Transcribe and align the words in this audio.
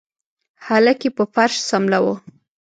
هلک 0.65 0.99
يې 1.05 1.09
په 1.17 1.23
فرش 1.33 1.55
سملوه. 1.69 2.15